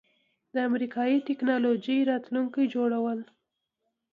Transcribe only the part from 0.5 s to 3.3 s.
د امریکایی ټیکنالوژۍ راتلونکی جوړول